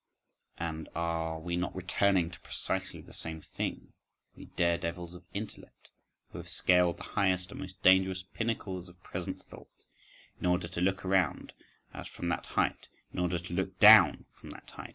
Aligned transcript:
And 0.57 0.89
are 0.95 1.39
we 1.39 1.55
not 1.55 1.75
returning 1.75 2.31
to 2.31 2.39
precisely 2.39 3.01
the 3.01 3.13
same 3.13 3.39
thing, 3.39 3.93
we 4.35 4.45
dare 4.45 4.79
devils 4.79 5.13
of 5.13 5.23
intellect 5.31 5.91
who 6.31 6.39
have 6.39 6.49
scaled 6.49 6.97
the 6.97 7.03
highest 7.03 7.51
and 7.51 7.59
most 7.59 7.83
dangerous 7.83 8.23
pinnacles 8.23 8.87
of 8.89 8.99
present 9.03 9.43
thought, 9.43 9.85
in 10.39 10.47
order 10.47 10.67
to 10.67 10.81
look 10.81 11.05
around 11.05 11.53
us 11.93 12.07
from 12.07 12.29
that 12.29 12.47
height, 12.47 12.89
in 13.13 13.19
order 13.19 13.37
to 13.37 13.53
look 13.53 13.77
down 13.77 14.25
from 14.33 14.49
that 14.49 14.71
height? 14.71 14.89